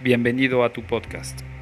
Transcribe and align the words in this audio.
Bienvenido 0.00 0.64
a 0.64 0.72
tu 0.72 0.82
podcast. 0.82 1.53